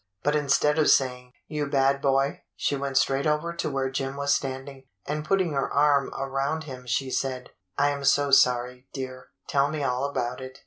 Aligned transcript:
But 0.23 0.35
instead 0.35 0.79
of 0.79 0.89
saying, 0.89 1.33
"You 1.45 1.67
bad 1.67 2.01
boy," 2.01 2.41
she 2.55 2.75
went 2.75 2.97
straight 2.97 3.27
over 3.27 3.53
to 3.53 3.69
where 3.69 3.91
Jim 3.91 4.15
was 4.15 4.33
standing, 4.33 4.87
and 5.05 5.23
putting 5.23 5.53
her 5.53 5.71
arm 5.71 6.11
around 6.17 6.63
him 6.63 6.87
she 6.87 7.11
said, 7.11 7.51
"I 7.77 7.89
am 7.91 8.03
so 8.03 8.31
sorry, 8.31 8.87
dear; 8.93 9.27
tell 9.47 9.69
me 9.69 9.83
all 9.83 10.05
about 10.05 10.41
it." 10.41 10.57